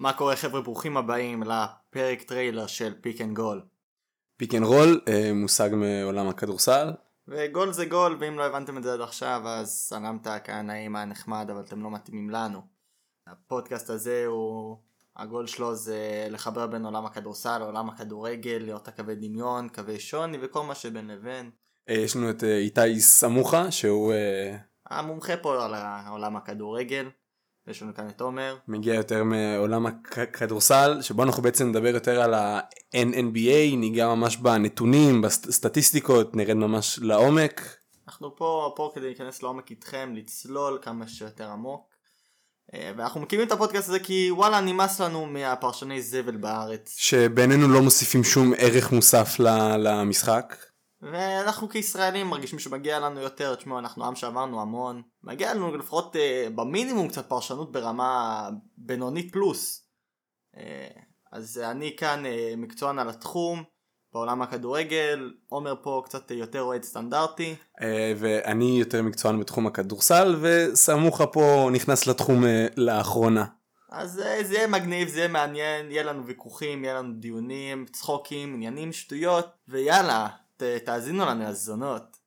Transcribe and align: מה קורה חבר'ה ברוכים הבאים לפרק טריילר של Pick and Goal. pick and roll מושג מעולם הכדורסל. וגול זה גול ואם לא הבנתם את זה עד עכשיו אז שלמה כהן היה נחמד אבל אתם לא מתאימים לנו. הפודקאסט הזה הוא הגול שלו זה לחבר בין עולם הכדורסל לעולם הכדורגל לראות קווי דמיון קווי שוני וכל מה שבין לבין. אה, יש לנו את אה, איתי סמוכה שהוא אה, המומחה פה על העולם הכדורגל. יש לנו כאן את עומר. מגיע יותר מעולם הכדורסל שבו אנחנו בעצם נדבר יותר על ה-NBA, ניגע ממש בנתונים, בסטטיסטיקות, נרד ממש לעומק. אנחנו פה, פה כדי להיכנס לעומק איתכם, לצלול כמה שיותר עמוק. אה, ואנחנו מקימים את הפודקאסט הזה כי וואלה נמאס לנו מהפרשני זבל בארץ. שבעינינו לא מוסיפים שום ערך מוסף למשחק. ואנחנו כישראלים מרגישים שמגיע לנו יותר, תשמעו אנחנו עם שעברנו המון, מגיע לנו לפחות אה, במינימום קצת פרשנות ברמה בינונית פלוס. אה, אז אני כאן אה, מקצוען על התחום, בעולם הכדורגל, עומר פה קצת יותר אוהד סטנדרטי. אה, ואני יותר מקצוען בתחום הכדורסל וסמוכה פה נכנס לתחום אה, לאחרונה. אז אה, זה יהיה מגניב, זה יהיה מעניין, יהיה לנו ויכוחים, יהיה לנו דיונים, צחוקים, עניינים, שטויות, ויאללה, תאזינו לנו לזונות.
מה 0.00 0.12
קורה 0.12 0.36
חבר'ה 0.36 0.60
ברוכים 0.60 0.96
הבאים 0.96 1.42
לפרק 1.42 2.22
טריילר 2.22 2.66
של 2.66 2.94
Pick 3.00 3.20
and 3.20 3.36
Goal. 3.36 3.62
pick 4.36 4.54
and 4.54 4.64
roll 4.64 5.00
מושג 5.34 5.70
מעולם 5.72 6.28
הכדורסל. 6.28 6.90
וגול 7.28 7.72
זה 7.72 7.84
גול 7.84 8.16
ואם 8.20 8.38
לא 8.38 8.44
הבנתם 8.46 8.78
את 8.78 8.82
זה 8.82 8.92
עד 8.92 9.00
עכשיו 9.00 9.42
אז 9.44 9.70
שלמה 9.70 10.26
כהן 10.44 10.96
היה 10.96 11.19
נחמד 11.19 11.50
אבל 11.50 11.60
אתם 11.60 11.82
לא 11.82 11.90
מתאימים 11.90 12.30
לנו. 12.30 12.60
הפודקאסט 13.26 13.90
הזה 13.90 14.24
הוא 14.26 14.76
הגול 15.16 15.46
שלו 15.46 15.74
זה 15.74 16.26
לחבר 16.30 16.66
בין 16.66 16.84
עולם 16.84 17.06
הכדורסל 17.06 17.58
לעולם 17.58 17.88
הכדורגל 17.88 18.58
לראות 18.60 18.88
קווי 18.88 19.14
דמיון 19.14 19.68
קווי 19.68 20.00
שוני 20.00 20.38
וכל 20.42 20.62
מה 20.62 20.74
שבין 20.74 21.06
לבין. 21.06 21.50
אה, 21.88 21.94
יש 21.94 22.16
לנו 22.16 22.30
את 22.30 22.44
אה, 22.44 22.56
איתי 22.56 23.00
סמוכה 23.00 23.70
שהוא 23.70 24.12
אה, 24.12 24.56
המומחה 24.90 25.36
פה 25.36 25.64
על 25.64 25.74
העולם 25.74 26.36
הכדורגל. 26.36 27.08
יש 27.70 27.82
לנו 27.82 27.94
כאן 27.94 28.08
את 28.08 28.20
עומר. 28.20 28.56
מגיע 28.68 28.94
יותר 28.94 29.24
מעולם 29.24 29.86
הכדורסל 29.86 31.02
שבו 31.02 31.22
אנחנו 31.22 31.42
בעצם 31.42 31.68
נדבר 31.68 31.88
יותר 31.88 32.20
על 32.20 32.34
ה-NBA, 32.34 33.76
ניגע 33.76 34.06
ממש 34.06 34.36
בנתונים, 34.36 35.22
בסטטיסטיקות, 35.22 36.36
נרד 36.36 36.54
ממש 36.54 36.98
לעומק. 37.02 37.76
אנחנו 38.08 38.36
פה, 38.36 38.72
פה 38.76 38.92
כדי 38.94 39.06
להיכנס 39.06 39.42
לעומק 39.42 39.70
איתכם, 39.70 40.12
לצלול 40.16 40.78
כמה 40.82 41.08
שיותר 41.08 41.48
עמוק. 41.50 41.90
אה, 42.74 42.92
ואנחנו 42.96 43.20
מקימים 43.20 43.46
את 43.46 43.52
הפודקאסט 43.52 43.88
הזה 43.88 43.98
כי 43.98 44.30
וואלה 44.30 44.60
נמאס 44.60 45.00
לנו 45.00 45.26
מהפרשני 45.26 46.02
זבל 46.02 46.36
בארץ. 46.36 46.94
שבעינינו 46.98 47.68
לא 47.68 47.82
מוסיפים 47.82 48.24
שום 48.24 48.52
ערך 48.58 48.92
מוסף 48.92 49.36
למשחק. 49.78 50.56
ואנחנו 51.02 51.68
כישראלים 51.68 52.26
מרגישים 52.26 52.58
שמגיע 52.58 52.98
לנו 52.98 53.20
יותר, 53.20 53.54
תשמעו 53.54 53.78
אנחנו 53.78 54.06
עם 54.06 54.16
שעברנו 54.16 54.60
המון, 54.60 55.02
מגיע 55.22 55.54
לנו 55.54 55.76
לפחות 55.76 56.16
אה, 56.16 56.48
במינימום 56.54 57.08
קצת 57.08 57.28
פרשנות 57.28 57.72
ברמה 57.72 58.48
בינונית 58.78 59.32
פלוס. 59.32 59.86
אה, 60.56 60.88
אז 61.32 61.58
אני 61.58 61.96
כאן 61.96 62.26
אה, 62.26 62.54
מקצוען 62.56 62.98
על 62.98 63.08
התחום, 63.08 63.62
בעולם 64.12 64.42
הכדורגל, 64.42 65.32
עומר 65.48 65.74
פה 65.82 66.02
קצת 66.04 66.30
יותר 66.30 66.62
אוהד 66.62 66.82
סטנדרטי. 66.82 67.54
אה, 67.82 68.12
ואני 68.16 68.78
יותר 68.78 69.02
מקצוען 69.02 69.40
בתחום 69.40 69.66
הכדורסל 69.66 70.36
וסמוכה 70.40 71.26
פה 71.26 71.68
נכנס 71.72 72.06
לתחום 72.06 72.44
אה, 72.44 72.66
לאחרונה. 72.76 73.44
אז 73.90 74.20
אה, 74.20 74.44
זה 74.44 74.54
יהיה 74.54 74.66
מגניב, 74.66 75.08
זה 75.08 75.18
יהיה 75.18 75.28
מעניין, 75.28 75.90
יהיה 75.90 76.02
לנו 76.02 76.26
ויכוחים, 76.26 76.84
יהיה 76.84 76.94
לנו 76.94 77.14
דיונים, 77.14 77.86
צחוקים, 77.92 78.54
עניינים, 78.54 78.92
שטויות, 78.92 79.46
ויאללה, 79.68 80.28
תאזינו 80.84 81.24
לנו 81.24 81.44
לזונות. 81.44 82.19